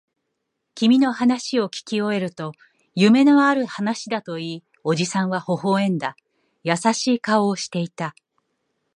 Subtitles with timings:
[0.73, 2.53] 君の話をきき終えると、
[2.95, 6.15] 夢のある話だと言い、おじさんは微笑んだ。
[6.63, 8.15] 優しい顔をしていた。